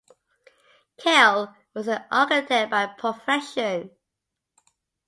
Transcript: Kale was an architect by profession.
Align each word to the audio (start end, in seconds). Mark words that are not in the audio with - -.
Kale 0.97 1.55
was 1.75 1.87
an 1.87 2.03
architect 2.09 2.71
by 2.71 2.87
profession. 2.87 3.91